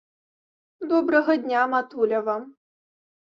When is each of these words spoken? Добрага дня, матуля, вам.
Добрага 0.93 1.35
дня, 1.43 1.63
матуля, 1.73 2.23
вам. 2.31 2.49